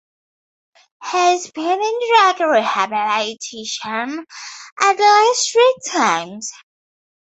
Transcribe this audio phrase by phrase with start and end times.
[1.03, 4.25] He has been in drug rehabilitation
[4.79, 6.51] at least three times.